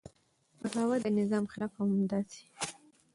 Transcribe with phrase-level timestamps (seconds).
[0.61, 2.41] بغاوت د نظام خلاف او همداسې